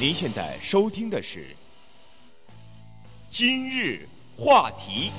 [0.00, 1.40] 您现在收听的是
[3.28, 5.10] 《今日话题》，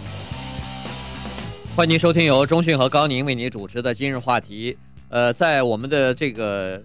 [1.75, 4.73] 欢迎收听由中讯和高宁为您主持的《今日话题》。
[5.09, 6.81] 呃，在我们的这个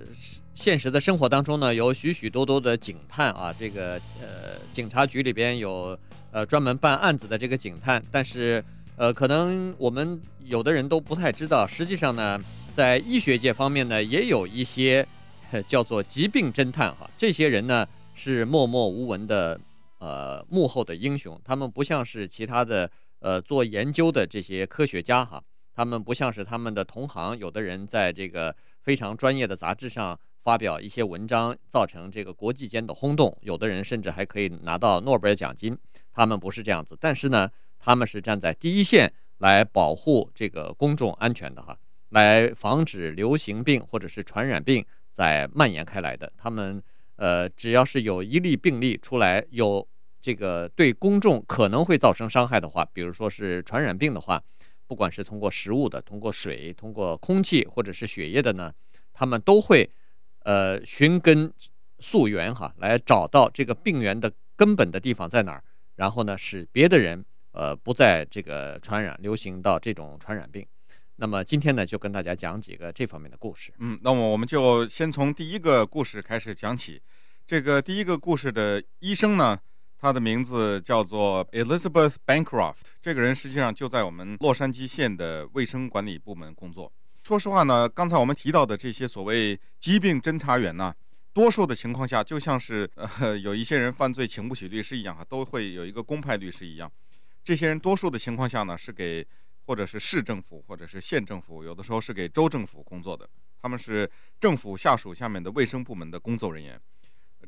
[0.55, 5.99] 现实的生活当中呢，有许许多多的警探啊，这个呃，警察局里边有
[6.33, 8.63] 呃专门办案子的这个警探，但是
[8.99, 12.39] 呃，可能我们有的人都不太知道，实际上呢，
[12.75, 15.09] 在医学界方面呢，也有一些。
[15.69, 19.61] 叫做疾病侦探哈，这些人呢是默默无闻的，
[19.99, 21.41] 呃，幕后的英雄。
[21.45, 25.43] 他们不像是其他的，呃，做研究的这些科学家哈，
[25.75, 27.37] 他们不像是他们的同行。
[27.39, 33.37] 有的人在这个非常专业的杂志上发表一些文章，造成这个国际间的轰动。
[33.43, 35.77] 有的人甚至还可以拿到诺贝尔奖金。
[36.13, 41.77] 他们不是这样子，但是呢，他们是站在第一线来保护这个公众安全的哈，
[42.11, 44.85] 来防止流行病或者是传染病。
[45.17, 46.83] 在蔓延开来的，他们
[47.17, 49.89] 呃，只要是有一例病例出来，有
[50.21, 54.43] 这个对公众可能会造成伤害的话，比如说是传染病的话，
[54.87, 58.71] 不管是通过食物的、通过水、通过空气或者是血液的呢，
[59.15, 59.89] 他们都会
[60.41, 61.51] 呃寻根
[61.99, 70.67] 溯源哈，来找到这个病源的根本的地方在哪儿，然后呢，使别的人呃不再这个传染、流行到这种传染病。
[71.19, 73.73] 那么今天呢，就跟大家讲几个这方面的故事。
[73.79, 77.01] 嗯，那么我们就先从第一个故事开始讲起。
[77.47, 79.59] 这个第一个故事的医生呢，
[79.99, 82.75] 他的名字叫做 Elizabeth Bancroft。
[83.01, 86.93] 这个人实际上就在我们洛杉矶县的卫生管理部门工作。
[87.23, 90.95] 说实话呢，刚才我们提到的这些所谓疾病侦查员呢，
[91.33, 96.93] 多数的情况下就像是呃有一些人犯罪请不起律师一样哈，都会有一个公派律师一样。
[97.43, 99.27] 这些人多数的情况下呢，是给。
[99.67, 103.29] 或者是市政府，或者是县政府，有的时候是给州政府工作的，
[103.61, 104.09] 他们是
[104.41, 106.81] 政府下属下面的卫生部门的工作人员。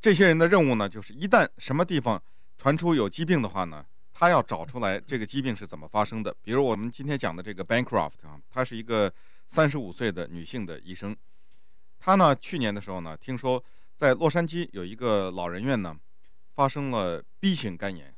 [0.00, 2.22] 这些人的任务呢，就是一旦什么地方
[2.56, 6.34] 传出有疾病的话呢，他要找出来这个疾病是怎么发生的。
[6.42, 9.12] 比如我们今天讲的这个 Bancroft 啊，她是一个
[9.46, 11.16] 三十五岁的女性的医生，
[11.98, 13.62] 她呢去年的时候呢，听说
[13.96, 15.96] 在洛杉矶有一个老人院呢
[16.54, 18.14] 发生了 B 型肝炎。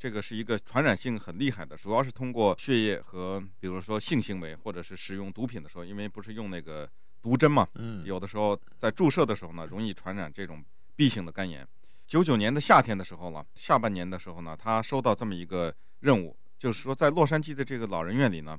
[0.00, 6.88] 这个是一个传染性很厉害的，主要是通过血液和，比如说性行为或者是使用毒品的时候，因为不是用那个
[7.20, 10.64] 毒针嘛，嗯，有的时候在注射的时候呢，容易传染这种
[10.96, 11.68] B 型的肝炎。
[12.06, 18.58] 九九年的夏天的时候了，下半年的时候呢，他收到这么一个任务，就是说在洛杉矶的这个老人院里呢，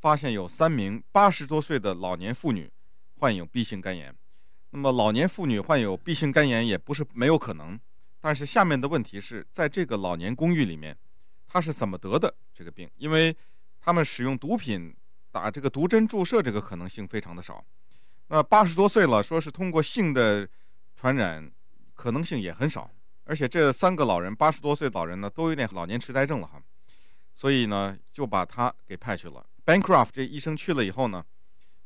[0.00, 2.68] 发现有三名八十多岁的老年妇女
[3.20, 4.12] 患有 B 型肝炎。
[4.70, 7.78] 那么老年妇女患有 B 型肝炎也不是没有可能。
[8.24, 10.96] 但是下面的问题是在这个老年公寓里面，
[11.48, 12.88] 他是怎么得的这个病？
[12.96, 13.36] 因为
[13.80, 14.94] 他们使用毒品
[15.32, 17.64] 打这个毒针注射，这个可能性非常的少。
[18.28, 20.48] 那八十多岁了，说是通过性的
[20.94, 21.50] 传染，
[21.94, 22.88] 可能性也很少。
[23.24, 26.62] 而且这三个老人八十多岁老人呢，都有点老年痴呆症了哈，
[27.34, 29.44] 所以呢就把他给派去了。
[29.66, 31.24] Bancroft 这医生去了以后呢，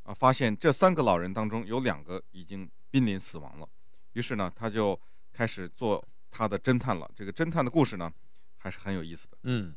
[0.03, 3.67] 啊，发现这三个老人当中有两个已经濒临死亡了，
[4.13, 5.01] 于是呢他就
[5.33, 6.07] 开始做。
[6.37, 8.13] 他的侦探了，这个侦探的故事呢，
[8.59, 9.39] 还是很有意思的。
[9.45, 9.75] 嗯，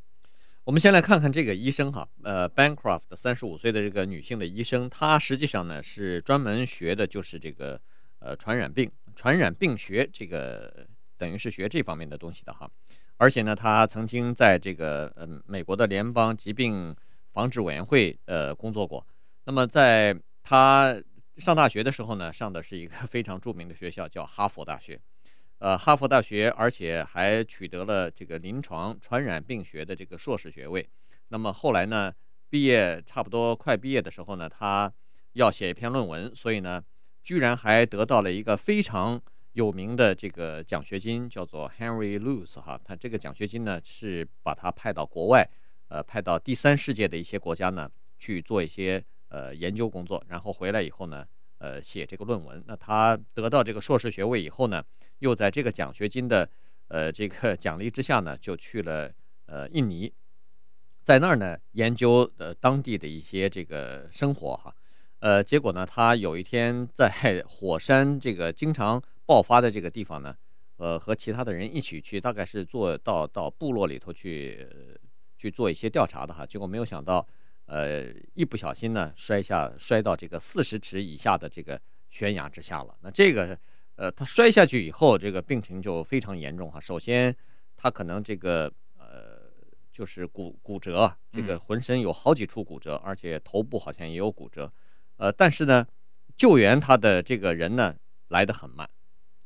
[0.66, 7.80] 我们先来看看这个医生哈，呃，Bancroft 三十五岁的这个女性的医生，她实际上呢是专门学的就是这个
[8.20, 10.86] 呃传染病、传染病学，这个
[11.18, 12.70] 等于是学这方面的东西的哈。
[13.16, 16.94] 而且呢，她曾经在这个嗯、呃、美国的联邦疾病
[17.32, 19.08] 防治委员会呃工作过。
[19.46, 21.02] 那么在她
[21.38, 25.00] 上大学的时候呢，上的是一个非常著名的学校，叫哈佛大学。
[25.60, 30.88] 呃，哈佛大学，而且还取得了这个临床传染病学的这个硕士学位。
[31.28, 32.14] 那么后来呢，
[32.50, 34.92] 毕业差不多快毕业的时候呢，他
[35.34, 36.82] 要写一篇论文，所以呢，
[37.22, 39.22] 居然还得到了一个非常
[39.52, 42.80] 有名的这个奖学金，叫做 Henry Luce 哈。
[42.84, 45.46] 他这个奖学金呢，是把他派到国外，
[45.90, 51.28] 呃，派到第三世界的一些国家呢去做一些呃研究工作，然后回来以后呢，
[51.60, 52.62] 呃，写这个论文。
[52.68, 54.84] 那他得到这个硕士学位以后呢，
[55.20, 56.50] 又在这个奖学金的，
[56.90, 59.12] 呃，这个奖励之下呢，就去了
[59.46, 60.12] 呃印尼，
[61.04, 64.74] 在那儿呢研究呃当地的一些这个生活哈，
[65.20, 67.12] 呃，结果呢，他有一天在
[67.48, 70.36] 火山这个经常爆发的这个地方呢，
[70.78, 74.68] 呃，和其他的人一起去，大概是做到到部落里头去
[75.38, 77.28] 去做一些调查的哈，结果没有想到，
[77.70, 81.80] 呃，一不小心呢摔下摔到这个四十尺以下的这个
[82.10, 83.58] 悬崖之下了，那这个。
[84.02, 86.80] 呃，他摔下去以后，这个病情就非常严重哈。
[86.80, 87.36] 首先，
[87.76, 89.52] 他可能这个呃，
[89.92, 94.72] 就是骨骨折，这个浑身有好几处骨折，而且头部好像也有骨折。
[95.18, 95.86] 呃，但是呢，
[96.38, 97.94] 救援他的这个人呢
[98.30, 98.90] 来得很慢，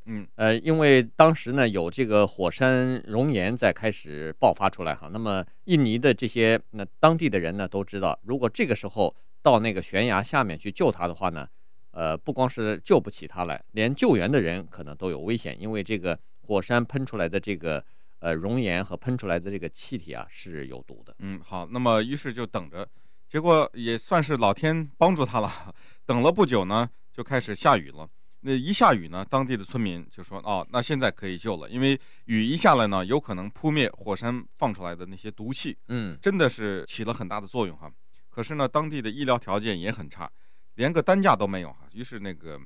[0.05, 11.47] 嗯，呃，因为当时呢有这个火山熔岩在开始爆发出来哈，那么印尼的这些那当地的人呢都知道，如果这个时候到那个悬崖下面去救他的话呢，
[11.91, 17.83] 呃，不光是救不起他来，连救援的人可能都有危险，因为这个火山喷出来的这个
[18.19, 21.15] 呃熔岩和喷出来的这个气体啊是有毒的。
[21.19, 22.87] 嗯，好，那么于是就等着。
[23.29, 25.73] 结果也算是老天帮助他了。
[26.05, 28.07] 等了不久呢，就开始下雨了。
[28.43, 37.91] 那一下雨呢，当地的村民就说：“哦，那现在可以救了，因为雨一下来呢，有可能扑灭火山放出来的那些毒气。”嗯，真的是起了很大的作用哈。
[38.29, 40.29] 可是呢，当地的医疗条件也很差，
[40.75, 41.87] 连个担架都没有哈。
[41.93, 42.59] 于是那个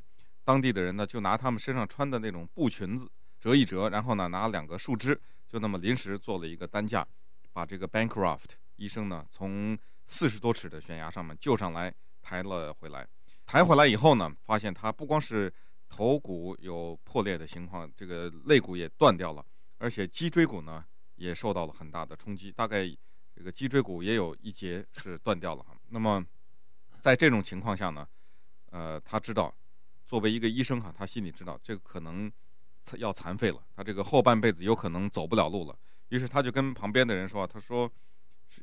[0.44, 3.10] 当地的人呢，就拿他们身上穿的那种布裙子
[3.40, 7.08] 折一折，然后呢，拿两个树枝，就那么临时做了一个担架，
[7.54, 9.78] 把这个 Bancroft 医生呢从。
[10.10, 13.06] 四十多尺的悬崖上面救上来，抬了回来。
[13.46, 15.54] 抬回来以后呢，发现他不光是
[15.90, 19.46] 头骨有破裂的情况，这个肋骨也断掉了，
[19.78, 20.84] 而且脊椎骨呢
[21.16, 22.86] 也受到了很大的冲击，大概
[23.36, 25.66] 这个脊椎骨也有一节是断掉了。
[25.90, 26.26] 那么
[27.00, 28.08] 在这种情况下呢，
[28.72, 29.54] 呃，他知道
[30.06, 32.32] 作为一个医生哈，他心里知道这个可能
[32.98, 35.78] 要残废了，他这个后半辈子有可能走不了路了。
[36.10, 37.92] 于是他就跟旁边的人说：“他说。”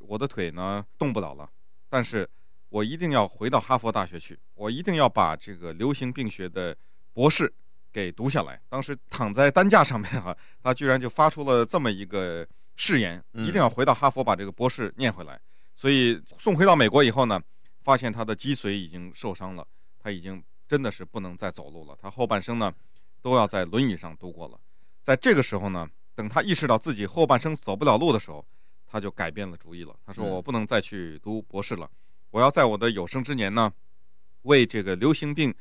[0.00, 1.48] 我的腿呢动不了了，
[1.90, 2.28] 但是
[2.70, 6.76] 我一定要回到哈佛大学去，我一定要把这个流行病学的
[7.14, 7.50] 博士
[7.90, 8.60] 给读下来。
[8.68, 12.46] 当时躺在担架上面哈， 他居然就发出了这么一个
[12.76, 15.40] 誓言，一定要回到哈佛把这个博士念回来。
[15.74, 17.40] 所以送回到美国以后呢，
[17.82, 19.66] 发现他的脊髓已经受伤了，
[19.98, 22.70] 他已经真的是不能再走路了，他后半生呢
[23.22, 24.60] 都要在轮椅上度过了。
[25.02, 28.44] 在这个时候呢，等他意识到自己后半生走不了路的时候。
[28.86, 29.92] 他就改变了主意了。
[30.06, 31.90] 他说：“我不能再去读博士了，
[32.30, 33.72] 我要在我的有生之年呢，
[34.42, 35.52] 为这个流行病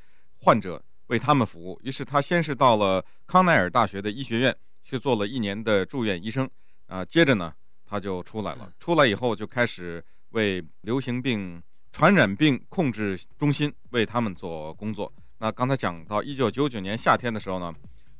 [0.41, 6.50] 患者为他们服务。”于是他先是到了康奈尔大学的医学院去做了一年的住院医生，
[6.88, 7.53] 啊，接着呢
[7.85, 8.71] 他就出来了。
[8.79, 11.61] 出来以后就开始为流行病
[11.91, 15.11] 传染病控制中心为他们做工作。
[15.39, 17.73] 那刚才讲到一九九九年夏天的时候呢，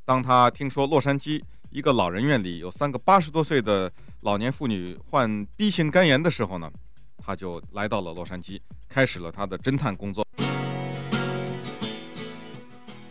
[0.06, 3.92] 当他听说洛杉矶一个老人院里有三个八十多岁的
[4.22, 6.72] 老年妇女患 B 型肝炎的时候呢，
[7.18, 10.24] 他就来到了洛杉矶，开始了他的侦探工作。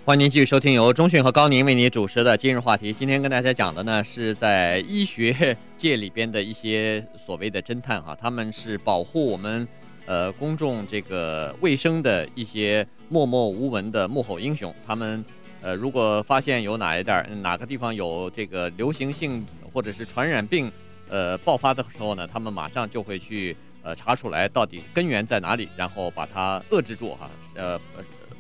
[0.05, 2.93] 欢迎您继续收听由中讯和高宁为您主持的今日话题。
[2.93, 9.67] 今天跟大家讲的呢，是在医学界里边的一些所谓的侦探哈，他们是保护我们
[10.05, 14.75] 呃公众这个卫生的一些默默无闻的幕后英雄。
[14.85, 15.25] 他们
[15.61, 20.71] 呃如果发现有哪一带哪个地方有这个流行性或者是传染病。
[21.09, 27.79] 呃，爆发的时候呢，他们马上就会去呃查出来到底根源在哪里，然后把它遏制住哈，呃，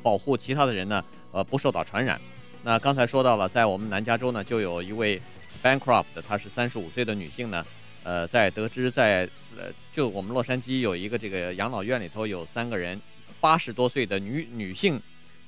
[0.02, 2.20] 保护其他的人呢，呃，不受到传染。
[2.62, 5.20] 那刚才说到了，在我们南加州呢，就有一位
[5.62, 7.66] Bancroft，她是三十五岁的女性呢，
[8.04, 13.00] 呃，在得知在呃就我们洛杉矶有一个这个养老院里头有三个人，
[13.40, 15.00] 八十多岁的女女性，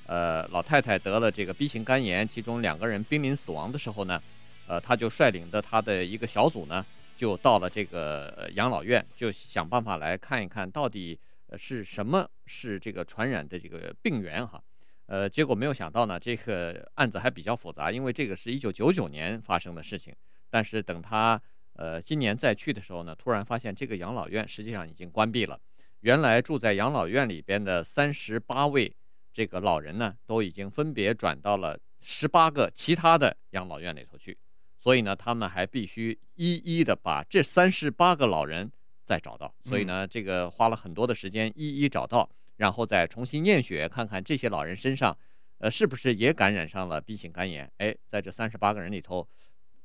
[0.07, 4.21] 呃，老太太得了这个 B 型肝炎，其中两个人濒临死亡的时候呢，
[4.67, 6.85] 呃，她就率领的她的一个小组呢。
[7.17, 11.17] 就到了这个养老院，就想办法来看一看到底
[11.57, 14.61] 是什么是这个传染的这个病源哈，
[15.07, 20.13] 呃，结果没有想到呢，这个案子还比较复杂，因为这个是一九九九年发生的事情，
[20.49, 21.41] 但是等他
[21.73, 25.59] 呃今年再去的时候呢，突然发现这个养老院实际上已经关闭了，
[26.01, 28.91] 原来住在养老院里边的三十八位
[29.31, 34.37] 这个老人呢，都已经分别转到了十八个其他的养老院里头去。
[34.79, 38.71] 所以呢，他们还必须一一的把这三十八个老人
[39.03, 39.53] 再找到。
[39.65, 45.17] 所以呢，这个花了很多的时间一一找到，然后再重新验血，看看这些老人身上，
[45.59, 47.71] 呃，是不是也感染上了 B 型肝炎？
[47.77, 49.27] 哎，在这三十八个人里头，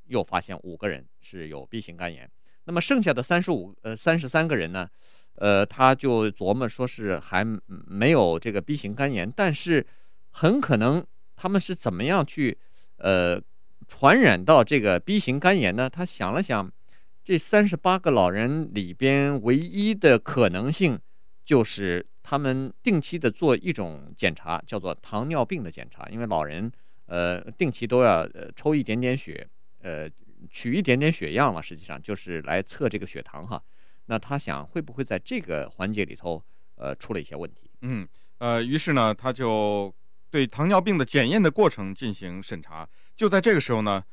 [0.07, 2.29] 又发现五个人是有 B 型肝炎。
[2.65, 4.89] 那么剩下的三十五呃三十三个人呢，
[5.35, 9.85] 呃，他就琢磨说是还没有这个 B 型肝炎，但是
[10.29, 12.57] 很可能他们是怎么样去
[12.97, 13.41] 呃。
[13.87, 15.89] 传染到这个 B 型肝炎呢？
[15.89, 16.71] 他想了想，
[17.25, 20.97] 这三十八个老人里边唯一的可能性，
[21.43, 26.07] 就是他们定期的做一种检查，叫做糖尿病的检查。
[26.09, 26.71] 因为老人，
[27.05, 29.47] 呃，定期都要呃抽一点点血，
[29.81, 30.09] 呃，
[30.49, 33.61] 取一点点血样了，实际上就是来测这个血糖哈。
[34.05, 36.43] 那他想会不会在这个环节里头，
[36.75, 37.69] 呃，出了一些问题？
[37.81, 38.07] 嗯，
[38.39, 39.93] 呃，于是呢，他就
[40.29, 42.87] 对糖尿病的检验的过程进行审查。
[43.15, 44.03] 就在这个时候呢，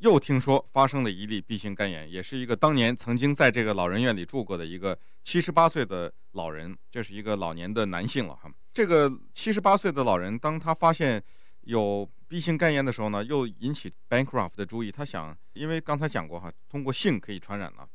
[0.00, 8.50] 又听说发生了一例 B 型肝炎，也是一个当年曾经在这个老人院里住过的一个七十八岁的老人，这是一个老年的男性了哈。
[8.72, 11.22] 这个七十八岁的老人，当他发现
[11.62, 14.90] 有 B 型肝炎的时候呢，又引起 Bancroft 的注意。
[14.92, 17.88] 他想，因为刚才讲过哈，通过性可以传染了，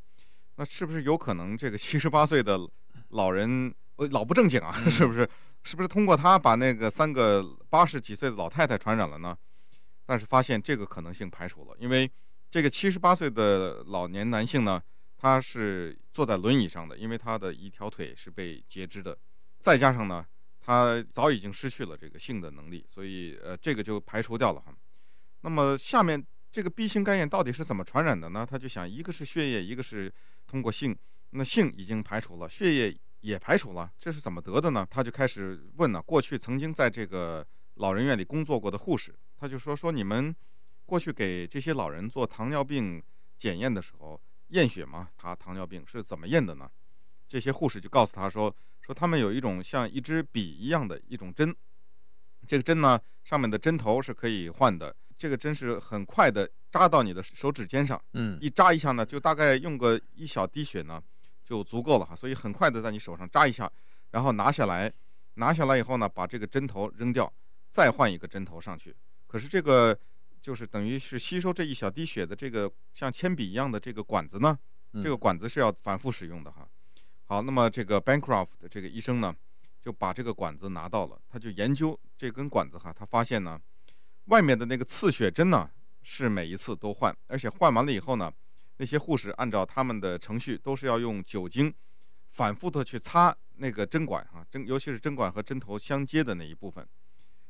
[0.55, 2.59] 那是不是有可能这个七十八岁的
[3.09, 4.71] 老人呃老不正经啊？
[4.89, 5.29] 是不是？
[5.61, 9.37] 是不是通过他把那个三个八十几岁的老太太传染了呢？
[10.09, 12.09] 但是发现这个可能性排除了，因为
[12.49, 14.81] 这个七十八岁的老年男性呢，
[15.15, 19.15] 他是坐在轮椅上的，因为他的一条腿是被截肢的，
[19.59, 20.25] 再加上呢，
[20.59, 24.73] 他早已经失去了这个性的能力，所以呃，这个就排除掉了哈。
[25.41, 28.43] 那么下面这个 B 型肝炎到底是怎么传染的呢？
[28.49, 30.11] 他就想，一个是血液，一个是
[30.47, 30.97] 通过性，
[31.29, 32.99] 那性已经排除了，血液。
[33.21, 34.87] 也排除了，这是怎么得的呢？
[34.89, 37.45] 他就开始问呢，过去曾经在这个
[37.79, 40.35] 老人院里工作过的护士，他就说说你们
[40.85, 43.01] 过去给这些老人做糖尿病
[43.37, 44.19] 检验的时候
[44.49, 45.09] 验血吗？
[45.17, 46.69] 查糖尿病是怎么验的呢？
[47.27, 51.55] 这些护士就告诉他说说他们有一种像一支笔一样的一种针，
[52.47, 61.01] 这个针呢上面的针头是可以换的，这个针是很快的扎到你的手指尖上，嗯，一扎一下呢，就大概用个一小滴血呢。
[61.45, 63.67] 就足够了哈，所以很快的在你手上扎一下，
[64.11, 64.93] 然后拿下来，
[65.33, 67.33] 拿下来以后呢，把这个针头扔掉，
[67.69, 68.95] 再换一个针头上去。
[69.27, 69.97] 可是这个
[70.41, 74.57] 就是等于是吸收这一小滴血的这个像铅笔一样的这个管子呢，
[74.93, 76.67] 这个管子是要反复使用的哈。
[77.25, 79.35] 好，那么这个 Bancroft 的这个医生呢，
[79.81, 83.59] 就把这个管子拿到了，他就研究这根管子哈，他发现呢，
[84.25, 85.69] 外面的那个刺血针呢
[86.01, 88.31] 是每一次都换，而且换完了以后呢。
[88.81, 91.73] 那些护士按照他们的程序，都是要用酒精
[92.31, 96.87] 反复的去擦那个针管啊，针尤其是针管和针头相接的那一部分。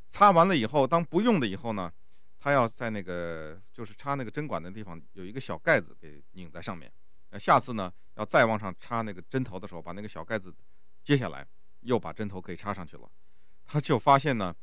[0.10, 1.92] 擦完了以后，当不用的以后呢，
[2.40, 6.92] 他要在那个就是插那个针管的地方有一个小盖子给拧在上面。
[7.30, 10.54] 那下次呢，要再往上插那个针头的时候，把那个小盖子
[11.04, 11.48] 揭下来，
[11.82, 13.10] 又把针头可以插上去了。
[13.66, 14.56] 他就发现呢，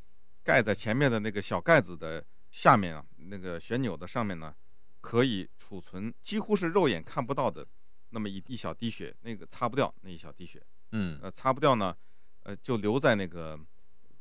[0.43, 4.55] 盖在前面的那个小盖子的下面啊，那个旋钮的上面呢。
[4.99, 7.65] 可以储存几乎是肉眼看不到的
[8.09, 10.61] 那么一一小滴血，那个擦不掉那一小滴血，
[10.91, 11.97] 嗯，呃，擦不掉呢，
[12.43, 13.57] 呃，就留在那个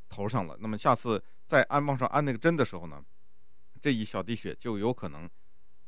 [0.08, 0.56] 头上了。
[0.60, 3.02] 那么下次再安往上安那个针的时候呢，
[3.80, 5.28] 这一小滴血就有可能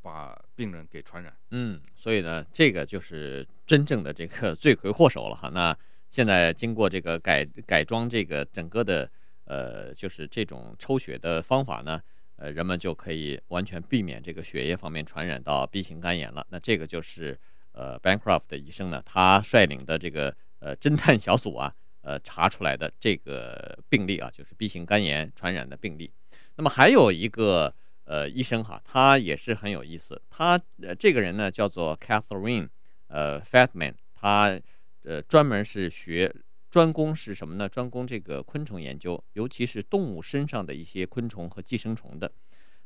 [0.03, 1.37] 把病人给传染。
[1.51, 5.49] 嗯，所以呢，这个就是真正的这个罪魁祸首了哈。
[5.49, 5.77] 那
[6.11, 9.11] 现在经过这个改改装，这个整个的
[9.45, 12.01] 呃，就是这种抽血的方法呢。
[12.41, 16.47] 呃，人们就可以完全避免这个血液方面传染到 B 型肝炎了。
[16.51, 17.37] 那这个就是
[17.73, 21.75] 呃，Bancroft 的医生呢，他率领的这个呃侦探小组啊，
[22.09, 26.11] 呃查出来的这个病例啊，就是 B 型肝炎传染的病例。
[26.57, 27.75] 那么还有一个
[28.05, 30.21] 呃医生哈，他也是很有意思。
[30.31, 32.71] 他呃这个人呢叫做 Catherine
[33.09, 34.59] 呃 Fatman，他
[35.05, 36.35] 呃专门是学。
[36.71, 37.67] 专攻是什么呢？
[37.67, 42.31] 专攻这个昆虫研究，尤其是动物身上的一些昆虫和寄生虫的。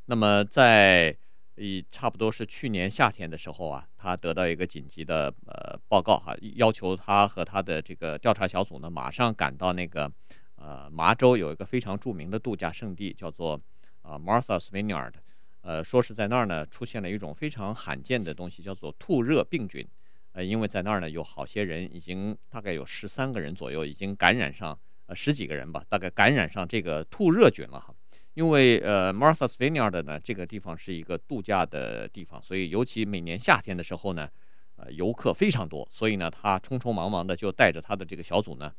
[0.05, 1.17] 那么在
[1.56, 10.11] 一差不多是去年夏天的时候啊，他得到一个紧急的呃报告哈，要求他和他的这个调查小组呢，马上赶到那个
[10.56, 13.61] 呃麻州有一个非常著名的度假胜地，叫做
[14.00, 15.12] 啊 Martha's Vineyard，
[15.61, 19.87] 呃，说是在那儿呢出现了一种非常罕见的东西，叫做兔热病菌。
[20.32, 27.94] 呃，因为在那儿呢，有好些人已经大概有十三个人左右已经感染上，呃，十几个人吧，大概感染上这个兔热菌了哈。
[28.34, 34.28] 因为呃，Martha's Vineyard 呢，这个地方是一个度假的地方，所以尤其每年夏天的时候呢，
[34.76, 38.72] 呃，游客非常多，所以呢，他匆匆忙忙的就带着他的这个小组呢，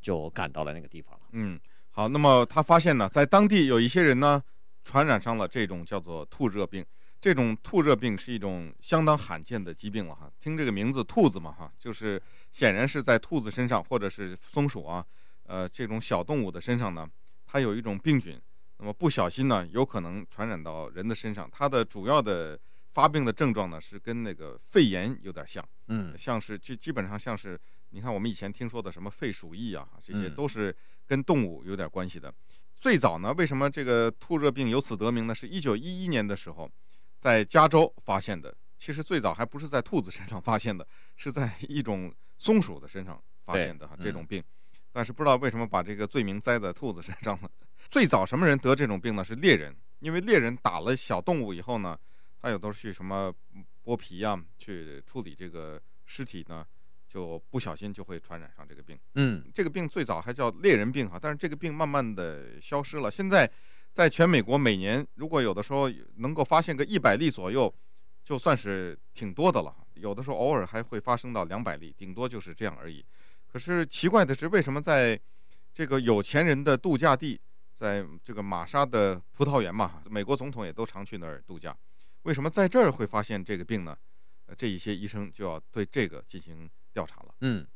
[0.00, 1.20] 就赶到了那个地方了。
[1.32, 4.42] 嗯，好，那么他发现呢，在当地有一些人呢，
[4.82, 6.84] 传染上了这种叫做兔热病。
[7.20, 12.20] 这种兔热病是一种相当罕见的疾病了哈，听这个名字，兔子嘛哈，就是
[12.52, 15.02] 显然是在兔子身上或者是松鼠啊，
[15.44, 17.08] 呃，这种小动物的身上呢，
[17.46, 18.38] 它有一种病菌，
[18.78, 21.48] 那么不小心呢，有可能传染到人的身上。
[21.52, 22.58] 它的主要的
[22.90, 30.74] 发病的症状呢，是跟那个肺炎有点像，嗯，像是基基本上像是，你看我们以前听说的什么肺鼠疫啊，这些都是
[31.06, 32.32] 跟动物有点关系的。
[32.76, 35.34] 最早呢，为什么这个兔热病由此得名呢？
[35.34, 36.70] 是一九一一年的时候。
[37.16, 44.44] 在加州发现的，其实最早还不是在兔子身上发现的，是在一种松鼠的身上发现的哈这种病，
[44.92, 47.50] 但是不知道为什么把这个罪名栽在兔子身上了。
[47.88, 49.24] 最早什么人得这种病呢？
[49.24, 51.98] 是猎人，因为猎人打了小动物以后呢，
[52.40, 53.32] 他有都是去什么
[53.84, 56.66] 剥皮呀，去处理这个尸体呢，
[57.08, 58.98] 就不小心就会传染上这个病。
[59.14, 63.50] 嗯，这个病最早还叫猎人病哈，但是这个病慢慢的消失了，现在。
[63.94, 67.72] 在全美国，每年如果有的时候能够发现个一百例左右，
[68.24, 69.72] 就算是挺多的了。
[69.94, 73.06] 有的时候偶尔还会发生到两百例，顶多就是这样而已。
[73.46, 75.16] 可是奇怪的是，为什么在
[75.72, 77.40] 这个有钱人的度假地，
[77.84, 81.76] 在这个玛莎的葡萄园嘛，美国总统也都常去那儿度假。
[82.22, 83.94] 为什么在这儿会发现这个病呢？
[84.46, 87.34] 呃，这一些医生就要对这个进行调查了。
[87.42, 87.66] 嗯，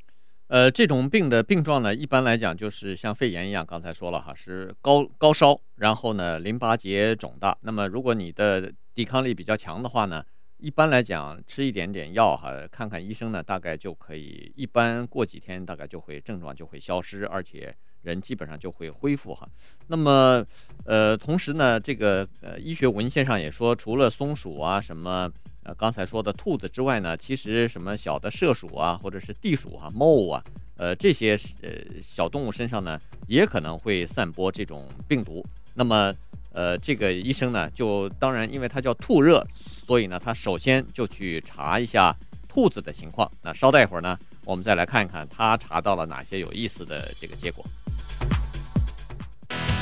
[0.47, 7.55] 呃，这种病的病状呢，一般来讲就是像肺炎一样，刚才说了哈，是高高烧，然后呢淋巴结肿大。
[7.61, 10.25] 那么如果你的抵抗力比较强的话呢，
[10.57, 17.77] 一般来讲吃一点点药哈，看看医生呢，大概就可以，一般过几天大概就会症状就会消失，而且。
[18.09, 19.47] 人基本上就会恢复哈，
[19.87, 20.45] 那么，
[20.85, 25.31] 呃，同时呢，这个呃医学文献上也说，除了松鼠啊什么，
[25.63, 30.43] 呃刚才说的兔子之外呢，其实什么小的麝鼠啊，或者是地鼠啊、猫啊，
[30.79, 31.71] 呃这些呃
[32.03, 35.45] 小动物身上呢，也可能会散播这种病毒。
[35.75, 36.13] 那么，
[36.53, 39.47] 呃，这个医生呢，就当然因为它叫兔热，
[39.87, 42.13] 所以呢，他首先就去查一下
[42.49, 43.31] 兔子的情况。
[43.45, 47.65] 那稍待一会儿呢，我们再来看一看他查到了哪些有意思的这个结果。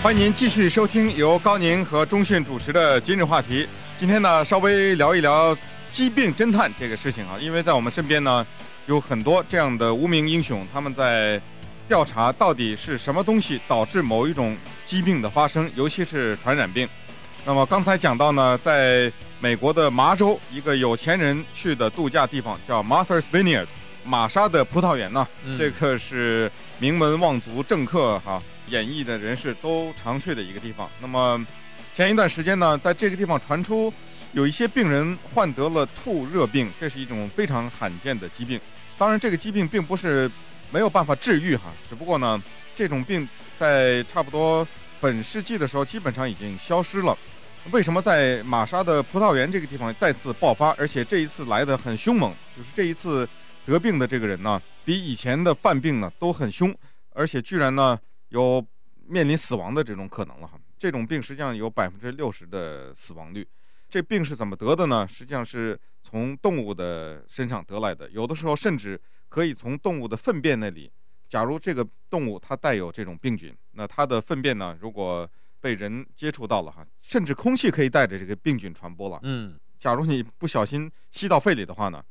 [0.07, 3.67] 欢迎您继续收听由高宁和钟迅主持的今日话题。
[3.99, 5.59] 今天呢，稍微聊一聊
[5.91, 8.47] 疾病侦探这个事情啊，因为在我们身边呢，
[8.87, 11.43] 有很多这样的无名英雄，他们在
[11.89, 16.89] 调查到底是什么东西导致某一种疾病的发生，尤其是传染病。
[17.45, 23.67] 那么刚才讲到呢，在美国的麻州一个有钱人去的度假地方叫 Martha's Vineyard，
[24.05, 25.27] 玛莎的葡萄园呢，
[25.59, 26.49] 这个是
[26.79, 28.41] 名门望族政客哈。
[28.69, 30.89] 演艺的人士都常去的一个地方。
[31.01, 31.47] 那么，
[31.95, 33.93] 前一段时间呢，在这个地方传出
[34.33, 38.61] 有一些病人患得了兔热病，这是一种非常罕见的疾病。
[38.99, 40.31] 当然，这个疾病并不是
[40.71, 42.43] 没有办法治愈哈，只不过呢，
[42.75, 44.67] 这种病在差不多
[45.01, 47.17] 本世纪的时候基本上已经消失了。
[47.71, 52.35] 为什么在玛莎的葡萄园这个地方再次爆发，而且这一次来得很凶猛？
[52.57, 53.29] 就是这一次
[53.65, 56.75] 得病的这个人呢，比以前的犯病呢都很凶，
[57.15, 57.99] 而且居然呢。
[58.29, 58.65] 有
[59.07, 63.47] 面临死亡的这种可能了哈，这种病实际上有百分之六十的死亡率。
[63.89, 65.07] 这病是怎么得的呢？
[65.07, 70.91] 实际上是从动物的身上得来的，有的时候甚至可以从动物的粪便那里。
[71.29, 75.29] 假如这个动物它带有这种病菌，那它的粪便呢，如果
[75.61, 79.21] 被人接触到了哈，甚至空气可以带着这个病菌传播了。
[79.23, 82.03] 嗯，假如你不小心吸到肺里的话呢，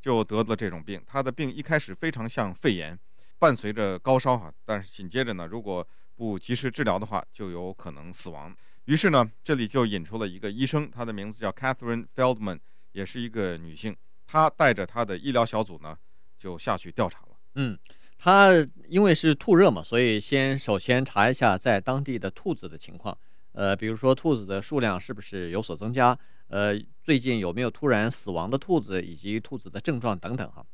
[0.00, 1.02] 就得了这种病。
[1.06, 2.98] 它的病一开始非常像肺炎。
[3.42, 8.54] 伴随着高烧哈，但是紧接着呢，如果不及时治疗的话，就有可能死亡。
[8.84, 12.60] 于是呢，这里就引出了一个医生，她的名字叫 Catherine Feldman，
[12.92, 13.96] 也是一个女性。
[14.28, 15.98] 她带着她的医疗小组呢，
[16.38, 17.36] 就下去调查了。
[17.56, 17.76] 嗯，
[18.16, 18.50] 她
[18.86, 23.18] 因为是兔热嘛，所以先首先查一下在当地的兔子的情况。
[23.54, 26.16] 呃，比如说兔子的数量是不是有所增加？
[26.46, 30.64] 呃，最近有没有突然死亡的兔子，以及兔子的症状等等哈。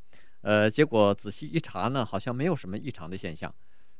[0.40, 3.52] 呃，结果仔细一查呢，好像没有什么异常的现象。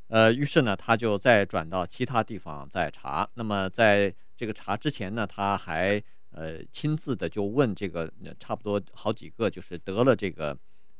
[0.08, 3.28] 呃，于是呢，他就再转到其他地方再查。
[3.34, 10.56] 那么在这个查之前呢，他还呃亲自的就问这个差不多好几个就是得了这个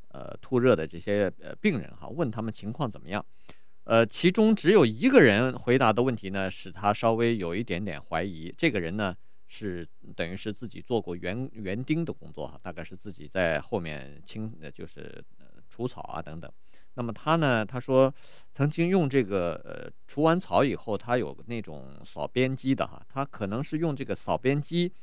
[0.09, 3.25] 呃兔热的这些呃病人哈，问他们情况怎么样。
[3.85, 8.53] 呃，其中只有一个人回答的问题呢，使他稍微有一点点怀疑。
[8.55, 9.15] 这个人呢，
[9.51, 9.85] 是
[10.15, 15.21] 等于是自己做过园园丁的工作哈，大概是自己在后面清呃就是
[15.67, 16.49] 除草啊等等。
[16.93, 18.13] 那么他呢，他说
[18.53, 24.93] 曾经用这个呃除完草以后，他有那种扫边机的哈，他可能是用这个扫边机，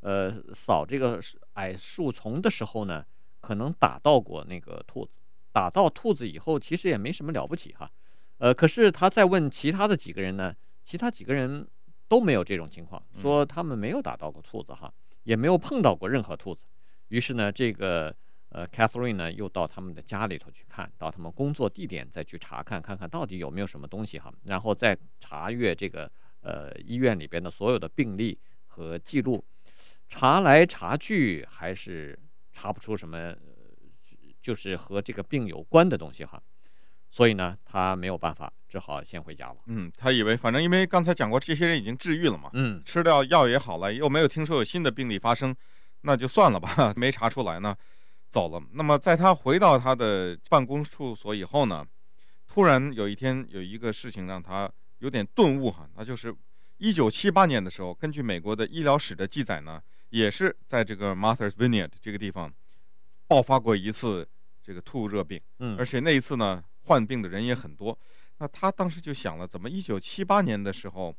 [0.00, 1.20] 呃扫这个
[1.52, 3.06] 矮树丛的时候呢，
[3.40, 5.20] 可能打到过那个兔子，
[5.52, 7.88] 打到兔子以后其实也没什么了不起哈，
[8.38, 10.52] 呃可是他再问其他的几个人呢，
[10.84, 11.68] 其他几个人。
[12.12, 16.66] 都没有这种情况，说他们没有打到过兔子哈，也没有碰到过任何兔子。
[17.08, 18.14] 于是呢，这个
[18.50, 29.42] 呃，Catherine 呢又到他们的家里头去看，到他们工作地点再去查看，看看到底有没有什么东西哈，然后再查阅这个呃医院里边的所有的病例和记录，
[30.10, 32.18] 查来查去还是
[32.52, 33.34] 查不出什么，
[34.42, 36.42] 就是和这个病有关的东西哈。
[37.12, 39.56] 所以呢，他没有办法，只好先回家了。
[39.66, 45.54] 嗯，他以为反正因为刚才讲过，这些人已经治愈了嘛，嗯，吃掉药也好了，又没有听说有新的病例发生，
[46.00, 47.76] 那就算了吧， 没查出来呢，
[48.30, 48.62] 走了。
[48.72, 51.84] 那么在他回到他的办公处所以后呢，
[52.48, 54.66] 突然有一天有一个事情让他
[55.00, 56.34] 有点顿悟哈，那就是
[56.78, 62.50] 一九七八年的时候，根据美国的医疗史的记载呢，也是在这个 Martha's Vineyard 这个地方
[63.26, 64.26] 爆发过一次
[64.62, 66.64] 这个兔热病，嗯，而且那一次呢。
[66.84, 67.98] 患病的人也很多，
[68.38, 71.14] 那他当时就想了，怎么一九七八年的时候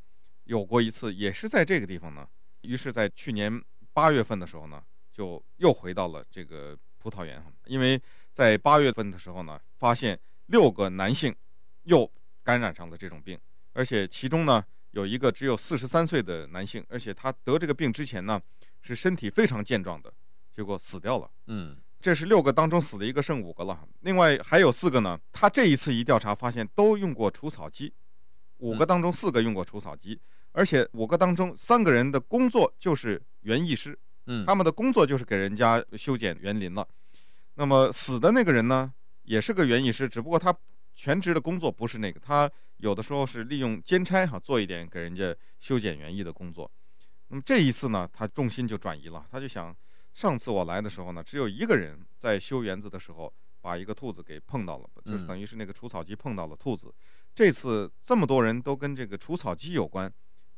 [0.45, 2.27] 有过一次，也是在这个地方呢？
[2.61, 11.35] 于是，在去年八月份的时候呢，就又回到了这个葡萄园，因为在八月份的时候呢，发现六个男性
[11.83, 12.09] 又
[12.41, 13.39] 感染上了这种病，
[13.73, 18.41] 而且其中呢有一个只有四十三岁的男性，而且他得这个病之前呢，
[18.81, 20.13] 是身体非常健壮的，
[20.51, 21.29] 结果死掉了。
[21.47, 23.87] 嗯，这是六个当中死的一个，剩五个了。
[24.01, 27.93] 另外还有四个呢，他这一次一调查发现都用过除草机，
[28.57, 30.19] 五个当中四个用过除草机，
[30.51, 36.85] 而且五个当中三个人的工作就是园艺师，嗯，他们的工作就是给人家修剪园林了。
[37.53, 40.53] 那么死的那个人呢，也是个园艺师，只不过他
[40.97, 46.69] 全职的工作不是那个，他有的时候是利用兼差哈做一点给人家修剪园艺的工作。
[47.29, 49.73] 那么这一次呢，他重心就转移了，他就想，
[50.13, 56.93] 上次我来的时候呢，只有一个人在修园子的时候把一个兔子给碰到了，就是等于是那个除草机碰到了兔子。
[57.35, 60.09] 这次这么多人都跟这个除草机有关。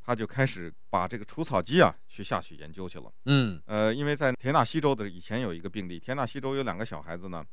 [0.08, 3.12] 他就开始把这个除草机啊去下去研究去了。
[3.24, 7.44] 嗯，呃，因为在田纳西州的以前有一个病例，田纳西州有两个小孩子呢，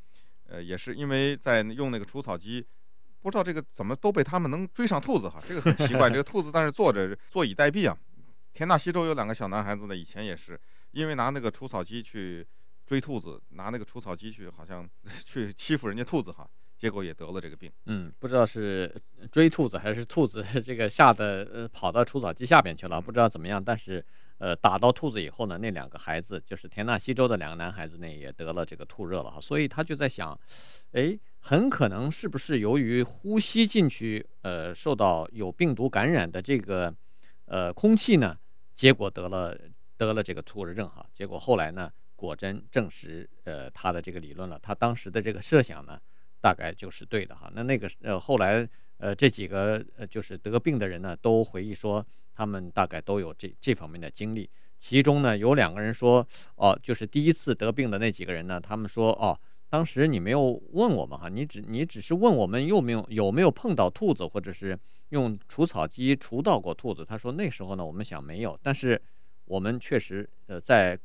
[0.46, 2.64] 呃，也是因为在用那个除草机，
[3.22, 6.08] 不知道这个怎么都被他们能追上兔子哈，这个很奇怪。
[6.08, 7.98] 这个兔子但是坐着坐以待毙啊。
[8.54, 10.54] 田纳西州有两个小男孩子呢，以前也是
[10.94, 12.48] 因为拿那个除草机去
[12.86, 14.90] 追兔子，拿那个除草机去好像
[15.26, 16.50] 去欺负人家兔子哈。
[16.76, 17.72] 结果也得了这个病。
[17.86, 18.94] 嗯，不知道是
[19.32, 23.64] 追兔子还是兔子 这个吓得呃跑到除草机下边去了，不知道怎么样。
[23.64, 24.06] 但是
[24.38, 29.40] 呃打到兔子以后呢，那两个孩子就是田纳西州的两个男孩子呢也得了这个兔热了哈。
[29.40, 30.38] 所以他就在想，
[30.92, 36.94] 哎，很可能是不是由于呼吸进去呃受到有病毒感染的这个
[37.46, 38.38] 呃空气呢，
[38.76, 39.58] 结果得了
[40.06, 41.06] 得了这个兔热症哈。
[41.14, 44.60] 结果后来呢，果真证实呃他的这个理论了。
[44.62, 46.00] 他当时的这个设想呢。
[46.44, 54.50] 大概就是对的哈，那那个呃后来呃这几个呃就是得病的人呢，都回忆说他们大概都有这这方面的经历。
[54.78, 59.40] 其中呢有两个人说哦，就是第一次得病的那几个人呢，他们说哦，
[59.70, 64.78] 当时你没有问我们哈，你只你只是问我们有没有有没有碰到兔子，或者是
[65.12, 67.06] 用除草机除到过兔子。
[67.06, 69.02] 他说那时候呢我们想没有，但是
[69.46, 71.00] 我们确实呃在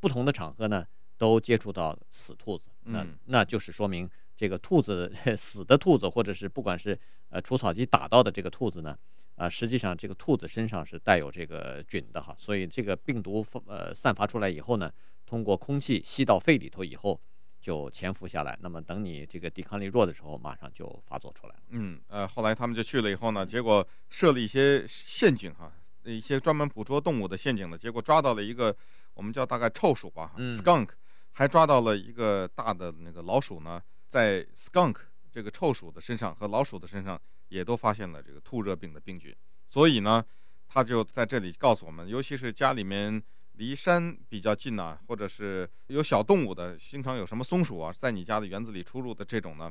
[0.00, 4.08] 不同的场合呢都接触到死兔子，那那就是说明。
[4.38, 6.96] 这个兔子 死的兔子，或者是不管是
[7.28, 8.90] 呃除草机打到的这个兔子呢，
[9.34, 14.92] 啊、呃，实际上这个兔子身上是带有这个菌的哈，所以这个病毒呃散发出来以后呢，
[15.26, 17.20] 通过空气吸到肺里头以后
[17.60, 21.62] 就潜伏下来，那么等你这个抵抗力弱的时候，马上就发作出来了。
[21.70, 25.72] 嗯，呃，后来他们就去了以后呢，结果设了一些陷阱哈，
[26.12, 28.74] 一些专门捕捉动物的陷阱的，结果抓到了一个
[29.14, 30.88] 我们叫大概臭鼠吧、嗯、，skunk，
[31.32, 33.82] 还抓到了一个大的那个老鼠呢。
[34.08, 34.96] 在 skunk
[35.30, 39.34] 这个臭鼠的身上和老鼠的身上也都发现了这个兔热病的病菌，
[39.66, 40.24] 所以呢，
[40.66, 49.70] 他就在这里告诉我们，尤其是家里面离山比较近呐，或者是有小动物的，经常有什么松鼠啊，在你家的园子里出入的这种呢，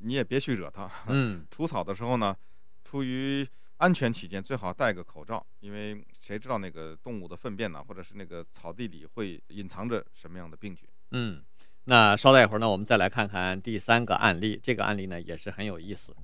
[0.00, 0.90] 你也别去惹它。
[1.08, 2.34] 嗯， 除草的时候呢，
[2.82, 3.46] 出于
[3.78, 10.88] 安全起见，最好戴个口罩，因为谁知道那个动物的粪便呢，或者是那个草地里会隐藏着什么样的病菌。
[11.10, 11.42] 嗯。
[11.84, 14.58] 那稍待一会儿呢，我们再来看看第三个案例。
[14.62, 16.16] 这个案例呢也是很有意思。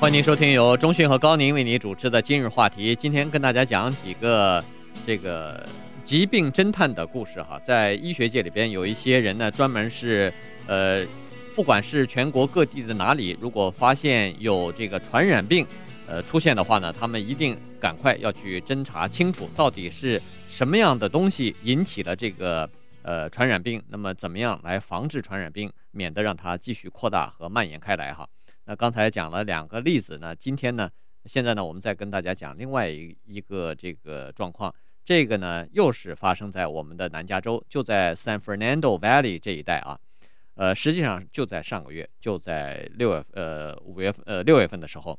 [0.00, 2.96] 欢迎您收听由中讯和高宁为您主持的今日话题。
[2.96, 4.64] 今天跟大家讲几个
[5.06, 5.64] 这个
[6.04, 7.60] 疾病侦探的故事哈。
[7.64, 10.32] 在医学界里边，有一些人呢专门是
[10.66, 11.04] 呃，
[11.58, 15.66] 不管是全国各地的哪里，如果发现有这个传染病
[16.06, 22.70] 呃出现的话呢，他们一定赶快要去侦查清楚，到底是什么样的东西引起了这个。
[23.02, 28.28] 呃，传染病，那么怎么样来防治传染病，免得让它继续扩大和蔓延开来哈？
[28.66, 30.90] 那刚才讲了两个例子，那今天呢，
[31.24, 34.72] 现在呢，我们再跟大家讲另外一一个这个状况，
[35.04, 39.98] 这个呢又是发生在我们的南加州，就在 San Fernando Valley 这一带啊。
[40.58, 45.16] 呃，实际上就在上个月，就在六月呃五月呃六月份的时候，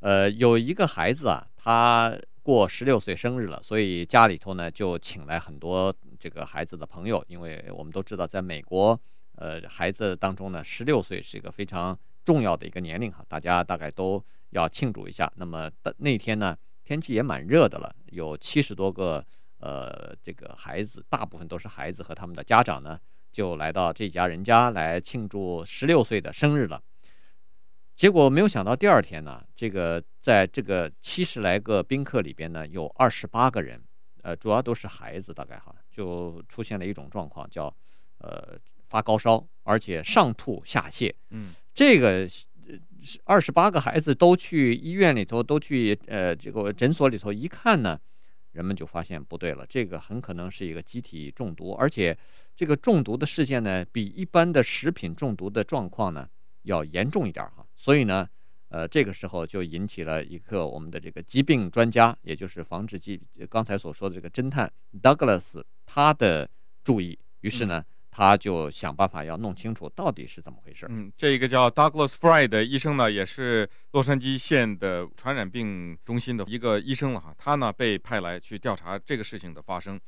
[0.00, 5.94] 呃，有一个孩子啊，他过十六岁生日了，所以家里头呢就请来很多。
[6.18, 9.00] 这个孩子的朋友，因为我们都知道，在美国，
[9.34, 15.32] 呃，孩子当中呢，十六岁是一个非常重要的一个年龄哈，大家大概都要庆祝一下。
[15.36, 15.68] 那么
[15.98, 19.24] 那天呢，天气也蛮热的了，有七十多个
[19.58, 22.96] 呃这个孩子，大部分都是孩子和他们的家长呢，
[23.32, 26.80] 就来到这家人家来庆祝十六岁的生日了。
[27.96, 33.82] 结果没有想到，第二天呢，这个在这个七十来个宾客里边呢，有二十八个人。
[34.22, 37.66] 呃，主要都是孩子，大概哈，就出现了一种状况，叫
[38.18, 38.56] 呃
[38.88, 41.12] 发高烧，而且上吐下泻。
[41.30, 42.28] 嗯，这个
[43.24, 47.98] 二十八个孩子都去医院里头，都去呃这个诊所里头一看呢，
[48.52, 52.16] 人们就发现不对了，这个很可能是一个机体中毒，而且
[52.54, 56.28] 这个中毒的事件呢，比一般的食品中毒的状况呢
[56.62, 57.66] 要严重一点哈。
[57.76, 58.28] 所以呢，
[58.68, 64.70] 呃，这个时候就引起了一个我们的这个疾病专家，也就是防治剂刚才所说的这个侦探
[65.02, 66.48] Douglas 他的
[66.84, 67.18] 注意。
[67.40, 70.86] 于是呢，他就想办法要弄清楚到底是怎么回事。
[70.88, 77.34] 嗯，这个叫 Douglas Fry 的医生呢，也是洛杉矶县的传染病中心的一个医生了哈。
[77.36, 79.98] 他呢被派来去调查这个事情的发生。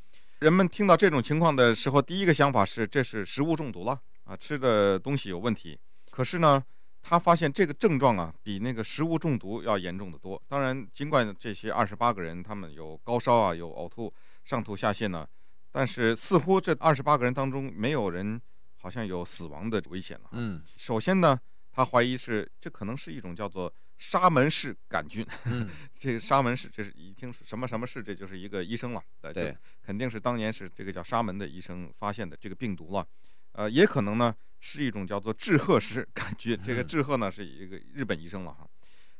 [0.40, 5.76] 人们听到这种情况的时候，第一个想法是这是食物中毒了啊，吃的东西有问题。
[6.10, 6.62] 可是呢。
[7.06, 10.42] 他发现这个症状啊，比那个食物中毒要严重得多。
[10.48, 14.10] 当然，尽管这些二十八个人他们有高烧啊，有呕吐、
[14.42, 15.28] 上吐下泻呢，
[15.74, 18.40] 但是似乎这二十八个人当中没有人
[18.76, 20.28] 好像有死亡的危险了。
[20.30, 21.36] 嗯，首先呢，
[21.72, 25.26] 他怀疑是这可能是一种叫做沙门氏杆菌。
[25.46, 29.02] 嗯， 这个沙门氏，这是一听什么什么氏，这就是一个医生了。
[29.20, 33.04] 对，肯定是当年是这个叫沙门的医生发现的这个病毒了。
[33.52, 34.32] 呃，也可能呢。
[34.66, 38.66] 是一种叫做志贺氏杆菌，这个志贺呢是一个日本医生了哈，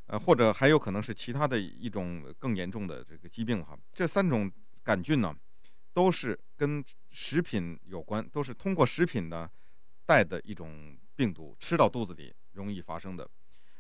[0.07, 3.79] 呃，或者还有可能是其他的一种更严重的这个疾病哈。
[3.93, 4.51] 这三种
[4.83, 5.37] 杆菌呢，
[5.95, 9.49] 都是跟食品有关，都是通过食品呢
[10.05, 13.27] 带的一种病毒，吃到肚子里容易发生的。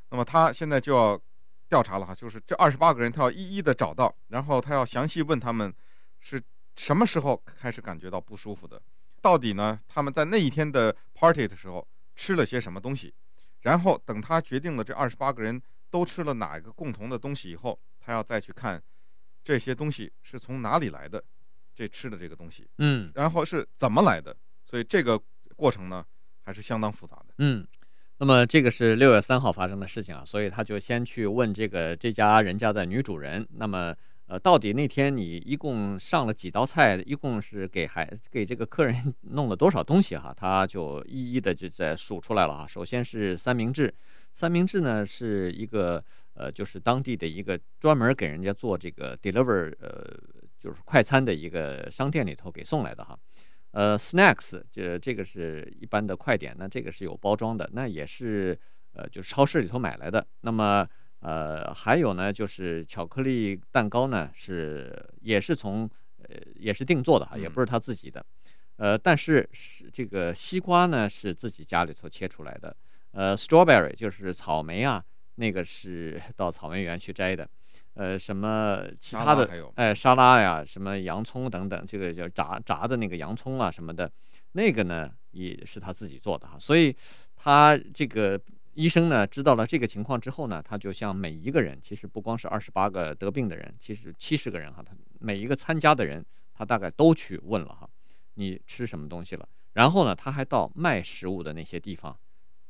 [0.08, 1.20] 那么他现在就要
[1.68, 5.74] 调查了哈，就是这二十八个人，他要一一的找到，然后他要详细问他们
[6.20, 6.42] 是
[6.76, 8.80] 什么时候开始感觉到不舒服的。
[9.20, 9.78] 到底呢？
[9.88, 13.12] 他们在那一天的 party 的时候吃了些什么东西？
[13.62, 18.80] 然后等他决定了这二十八个人都吃了哪一个共同的东西以后，他要再去看
[19.42, 21.24] 这些东西是从哪里来的，
[21.74, 24.36] 这吃的这个东西，嗯，然后是怎么来的？
[24.64, 25.20] 所以这个
[25.56, 26.04] 过程呢
[26.42, 27.34] 还是相当复杂的。
[27.38, 27.66] 嗯，
[28.18, 33.94] 那么这个是六月三号发生的事情啊，所以他就先去问这个这家人家的女主人，那么。
[34.26, 36.96] 呃，到底那天你一共上了几道菜？
[37.04, 40.32] 一共是给孩给这个客人弄了多少东西哈？
[40.34, 42.66] 他就一一的就在数出来了哈。
[42.66, 43.94] 首先是三明治，
[44.32, 50.18] 三明治呢是一个呃，就是当地的一个专门给人家做这个 deliver 呃，
[50.64, 53.18] 就是快餐的一个商店里头给送来的哈。
[53.72, 58.58] 呃，snacks 这这个是一般的快点，那这个是有包装的，那也是
[58.94, 60.26] 呃，就是超市里头买来的。
[60.40, 60.88] 那么。
[61.20, 68.22] 呃，还有呢，就是巧克力蛋糕呢，是也是从呃也是定做的哈，也不是他自己的，
[68.76, 72.76] 呃，但是是这个西瓜呢是自己家里头切出来的，
[73.12, 75.02] 呃，strawberry 就是草莓啊，
[75.36, 77.48] 那个是 到草莓园去摘的，
[77.94, 84.10] 呃，什么其他的哎沙拉呀，什么洋葱等等，这个叫炸炸的那个洋葱啊什么的，
[84.52, 86.94] 那个呢也是他自己做的哈，所以
[87.36, 88.40] 他这个。
[88.76, 97.88] 医生呢知道了这个情况之后呢，他就向每一个人，其实不光是二十八个得病的人，其实七十个人哈，他每一个参加的人，他大概都去问了哈，
[98.34, 99.48] 你吃什么东西了？
[99.74, 102.18] 然后呢，他还到卖食物的那些地方，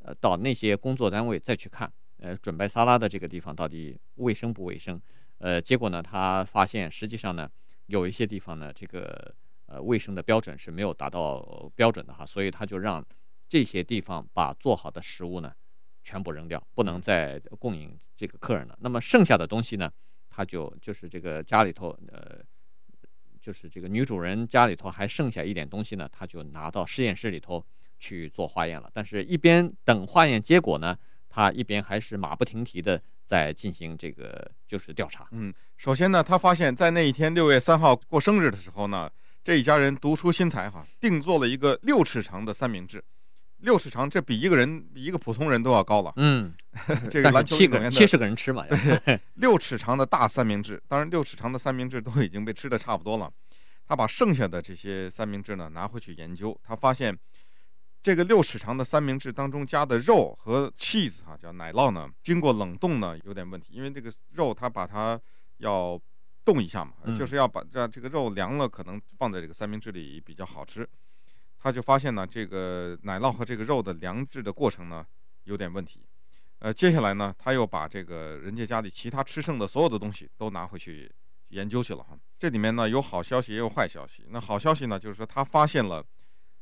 [0.03, 1.91] 呃，到那些工作单位再去看，
[2.25, 4.99] 呃，准备沙拉的这个地方到底卫生不卫生？
[5.39, 7.51] 呃，结果呢，他发现实际上呢，
[7.85, 9.35] 有一些地方呢，这个
[9.67, 13.05] 呃卫生的标准是没有达到标准的哈，所以他就让
[13.47, 15.53] 这些地方把做好的食物呢。
[16.07, 18.77] 全部扔掉，不能再供应这个客人了。
[18.83, 19.91] 那么剩下的东西呢？
[20.29, 22.43] 他就就是这个家里头，呃，
[23.41, 27.65] 就是这个女主人家里头还剩下一点东西呢，他就拿到实验室里头
[27.99, 28.91] 去做化验了。
[28.93, 30.95] 但是，一边等化验结果呢，
[31.35, 35.27] 他一边还是马不停蹄的在进行这个就是调查。
[35.33, 39.11] 嗯，首先呢，他发现，在那一天六月三号过生日的时候呢，
[39.43, 43.03] 这一家人独出心裁哈，定做了一个六尺长的三明治。
[43.59, 46.13] 六尺长，这比一个人比一个普通人都要高了。
[46.17, 46.55] 嗯，
[47.11, 48.65] 这 个篮球七个七十个人吃嘛。
[49.05, 53.29] 对，六尺长的大三明治，当然六尺长的三明治都已经被吃的差不多了。
[53.87, 57.17] 他把剩下的这些三明治呢拿回去研究，他发现
[58.05, 65.19] 这个六尺长的三明治当中加的肉和 cheese 哈，叫奶酪呢，经过冷冻呢有点问题，因为这个肉它把它
[65.57, 65.99] 要
[66.45, 70.87] 冻一下嘛，就是要把让这个肉凉了，可能放在这个三明治里比较好吃。
[71.59, 75.03] 他就发现呢，这个奶酪和这个肉的凉制的过程呢
[75.45, 76.05] 有点问题。
[76.59, 81.11] 呃，接下来呢，他又把这个人家家里其他吃剩的所有的东西都拿回去
[81.49, 82.15] 研究去了哈。
[82.39, 84.27] 这里面呢有好消息也有坏消息。
[84.29, 86.05] 那好消息呢，就是说他发现了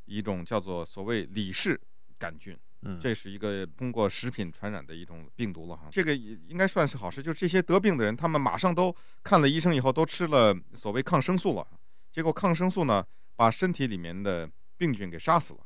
[0.04, 1.80] 一种叫做所谓李氏
[2.18, 5.88] 杆菌，嗯，这是一个通过食品传染的一种病毒了哈。
[5.90, 11.66] 这个应该算是好事，就是这些得病的人，他们马上都看了医生以后都吃了所谓抗生素了，
[12.10, 13.04] 结果抗生素呢
[13.36, 15.60] 把身体里面的病菌给杀死了，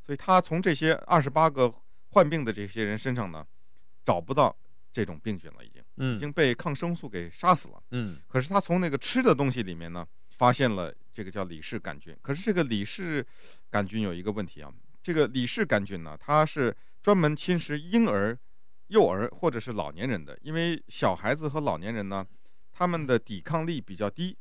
[0.00, 1.72] 所以他从这些二十八个
[2.10, 3.46] 患病的这些人身上呢，
[4.04, 4.56] 找不到
[4.92, 7.82] 这种病菌了，已经，已经被抗生素给杀死了。
[7.90, 12.16] 嗯，可是他从那个吃的东西里面呢，发现了这个叫李氏杆菌。
[12.22, 13.26] 可是这个李氏
[13.70, 14.72] 杆菌有一个问题啊，
[15.02, 18.38] 这个李氏杆菌呢，它是专门侵蚀婴儿
[18.88, 22.26] 幼儿或者是老年人的，因为小孩子和老年人呢，
[22.72, 24.36] 他们的抵抗力比较低，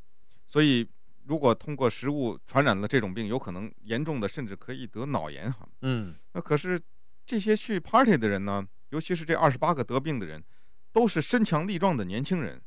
[0.45, 0.88] 所以
[1.25, 5.67] 如果通过食物传染了这种病，有可能严重的甚至可以得脑炎哈。
[5.81, 6.79] 嗯，那可是
[7.25, 10.43] 这些去 party 的人呢，尤其是这二十八个得病的人，
[10.91, 12.62] 都是身强力壮的年轻人，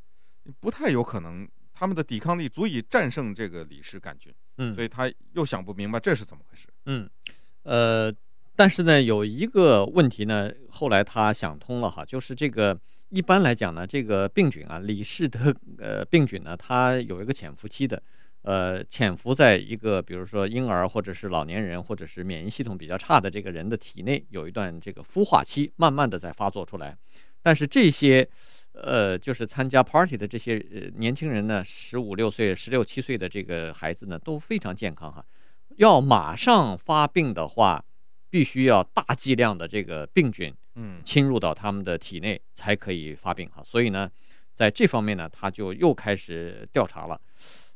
[0.59, 4.35] 不太有可能他们的抵抗力足以战胜这个李氏杆菌。
[4.57, 6.67] 嗯，所以他又想不明白这是怎么回事。
[6.87, 7.09] 嗯，
[7.62, 8.12] 呃。
[8.61, 12.77] 但是呢，有一个问题呢，后来他想通了哈，就是这个
[13.11, 18.03] 一般来讲呢，这个病菌啊，李氏的呃病菌呢，它有一个潜伏期的，
[18.43, 26.99] 呃，潜伏在一个比如说婴儿或者是老年人或者是免疫系统比较差的这个人的体内，有一段这个孵化期，慢慢的在发作出来。
[27.41, 28.29] 但是这些
[28.83, 35.25] 呃，就是参加 party 的这些呃年轻人呢，十五六岁、十六七岁的这个孩子呢，都非常健康哈。
[35.77, 37.85] 要马上发病的话。
[38.31, 43.62] 必须要大剂量的这个病菌，嗯，侵入到他们的体内才可以发病哈。
[43.64, 44.07] 所以呢，
[44.53, 47.19] 在这方面呢，他就又开始调查了。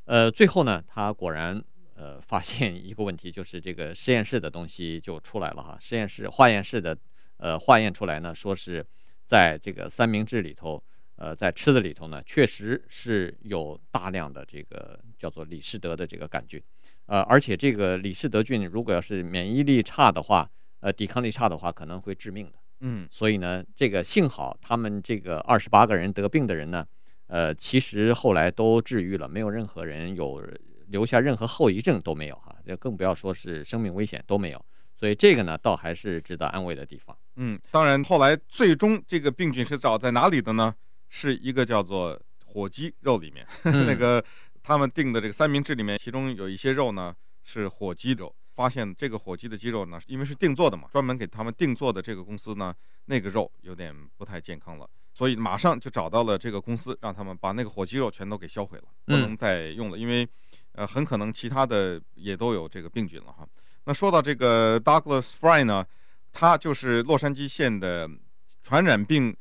[0.04, 1.58] 呃，最后呢，他果然
[1.94, 5.78] 呃发现一个问题，就是这个实验室的东西就出来了哈。
[5.80, 6.94] 实验室化验室的
[7.38, 8.84] 呃化验出来呢，说是
[9.24, 10.84] 在这个三明治里头，
[11.22, 16.60] 呃，在吃的里头呢，确实是有大量的这个叫做李氏德的这个杆菌。
[17.06, 22.54] 呃，而且这个李氏德菌如果要是免疫力差的话，呃，抵抗力差的话，可能会致命的。
[22.80, 26.84] 嗯，所以呢，这个幸好他们这个二十八个人得病的人呢，
[27.28, 30.44] 呃，其实后来都治愈了，没有任何人有
[30.88, 34.64] 留下任何后遗症都没有哈，就更不要说是生命危险都没有。
[34.96, 37.16] 所以这个呢，倒还是值得安慰的地方。
[37.36, 40.74] 嗯，当然后来最终这个病菌是找在哪里的呢？
[41.12, 44.24] 是一个叫做火鸡肉里面， 嗯、那个。
[44.64, 48.32] 他们订的这个三明治里面，其中有一些肉呢是火鸡肉。
[48.52, 52.72] 发现这个火鸡的鸡肉呢，因为是定做的嘛，专门给他们定做的这个公司呢，
[53.06, 60.24] 那个肉有点不太健康了，所以马上就找到了这个公司，让他们把那个火鸡肉全都给销毁了，不能再用了，因为
[60.74, 63.44] 呃很可能其他的也都有这个病菌了哈。
[63.86, 65.84] 那说到这个 Douglas Fry 呢，
[66.30, 68.08] 他就是洛杉矶县的
[68.62, 69.36] 传染病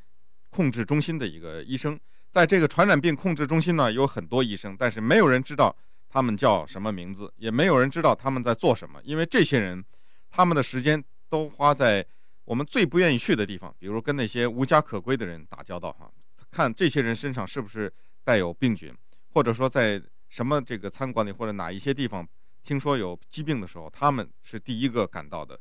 [0.52, 2.00] 控制中心的一个医生。
[2.30, 5.76] 在这个传染病控制中心呢，有很多医生，但是没有人知道
[6.08, 9.84] 他们叫什么名字，也没有人知道他们在做什么，因为这些人，
[10.30, 12.06] 他们的时间都花在
[12.46, 16.10] 我们最不愿意去的地方，比如跟那些无家可归的人打交道哈，
[16.52, 17.92] 看这些人身上是不是
[18.24, 18.94] 带有病菌，
[19.34, 22.26] 或者说在什么这个餐馆里或者哪一些地方
[22.64, 25.60] 听说有疾病的时候，他们是第一个赶到的。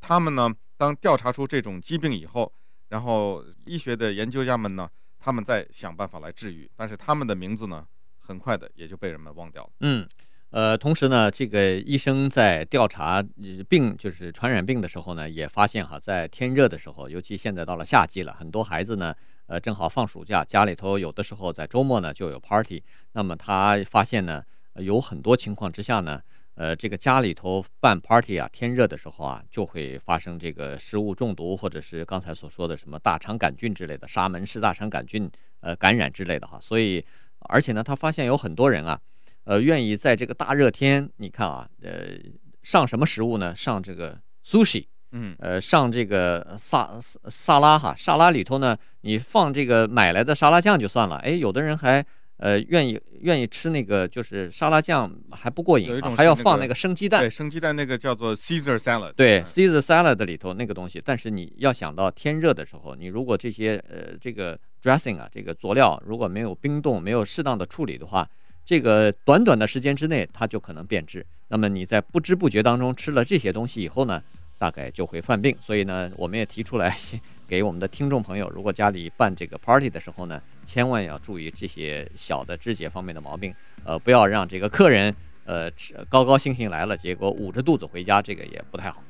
[0.00, 2.52] 他们呢，当调查出这种疾病以后，
[2.92, 4.86] 然后医学的研究家们呢，
[5.18, 7.86] 他们在想办法来治愈，但是他们的名字呢，
[8.18, 9.70] 很快的也就被人们忘掉了。
[9.80, 10.06] 嗯，
[10.50, 13.24] 呃，同时呢，这个医生在调查
[13.66, 19.14] 病，就是传染病的时候呢，也发现哈，在天热的时候，尤其现在到了夏季了，很多孩子呢，
[19.46, 26.20] 呃，正好放暑假，家里头有的时候在周末呢就有 party，那么他发现呢，有很多情况之下呢。
[26.54, 36.58] 呃，这个家里头办 party 啊，天热的时候啊，就会发生这个食物中毒，或者是刚才所说的什么大肠杆菌之类的，沙门氏大肠杆菌呃感染之类的哈。
[36.60, 37.02] 所以，
[37.48, 39.00] 而且呢，他发现有很多人啊，
[39.44, 42.18] 呃，愿意在这个大热天，你看啊，呃，
[42.62, 43.56] 上什么食物呢？
[43.56, 46.90] 上这个 sushi，嗯，呃，上这个萨
[47.30, 52.04] 萨拉哈，沙拉里头呢，你放这个买来的沙拉酱就算了，哎，有的人还。
[52.38, 57.22] 呃，愿意愿意吃那个就是沙拉酱还不过瘾，啊，还要放那个生鸡蛋。
[57.22, 59.12] 对，生鸡蛋那个叫做 Caesar salad。
[59.12, 61.00] 对，嗯，Caesar salad 里头那个东西。
[61.04, 68.28] 但是你要想到天热的时候，你如果这些呃这个 dressing 啊，这个佐料如果没有冰冻，没有适当的处理的话，
[68.64, 71.24] 这个短短的时间之内它就可能变质。
[71.46, 74.20] 那么你在不知不觉当中吃了这些东西以后呢，
[74.58, 75.56] 大概就会犯病。
[75.60, 76.96] 所以呢，我们也提出来。
[77.52, 85.70] 给我们的听众朋友，如果家里办这个 party 的时候呢，千万要注意这些小的肢节方面的毛病，呃，不要让这个客人呃
[86.08, 89.02] 高高兴兴来了，结果捂着肚子回家，这个也不太好。